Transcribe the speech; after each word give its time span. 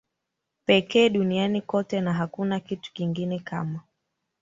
pekee 0.65 1.09
duniani 1.09 1.61
kote 1.61 2.01
na 2.01 2.13
hakuna 2.13 2.59
kitu 2.59 2.93
kingine 2.93 3.39
kama 3.39 3.79